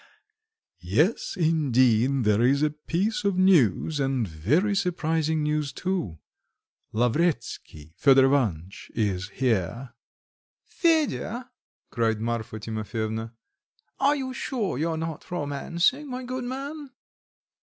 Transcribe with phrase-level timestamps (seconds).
[0.79, 6.17] yes, indeed, there is a piece of news, and very surprising news too.
[6.91, 9.93] Lavretsky Fedor Ivanitch is here."
[10.65, 11.51] "Fedya!"
[11.91, 13.31] cried Marfa Timofyevna.
[13.99, 16.89] "Are you sure you are not romancing, my good man?"